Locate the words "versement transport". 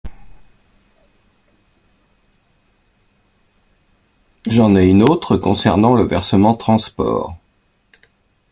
6.01-7.37